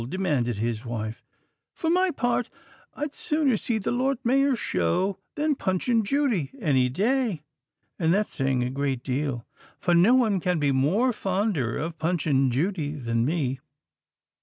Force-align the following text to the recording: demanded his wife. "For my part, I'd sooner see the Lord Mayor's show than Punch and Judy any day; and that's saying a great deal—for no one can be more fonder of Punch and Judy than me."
demanded 0.09 0.57
his 0.57 0.83
wife. 0.83 1.23
"For 1.75 1.87
my 1.87 2.09
part, 2.09 2.49
I'd 2.95 3.13
sooner 3.13 3.55
see 3.55 3.77
the 3.77 3.91
Lord 3.91 4.17
Mayor's 4.23 4.57
show 4.57 5.19
than 5.35 5.53
Punch 5.53 5.87
and 5.89 6.03
Judy 6.03 6.49
any 6.59 6.89
day; 6.89 7.43
and 7.99 8.11
that's 8.11 8.33
saying 8.33 8.63
a 8.63 8.71
great 8.71 9.03
deal—for 9.03 9.93
no 9.93 10.15
one 10.15 10.39
can 10.39 10.57
be 10.57 10.71
more 10.71 11.13
fonder 11.13 11.77
of 11.77 11.99
Punch 11.99 12.25
and 12.25 12.51
Judy 12.51 12.93
than 12.93 13.25
me." 13.25 13.59